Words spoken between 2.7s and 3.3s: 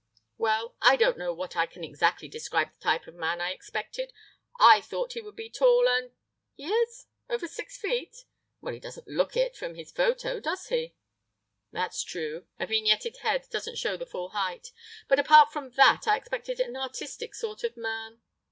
the type of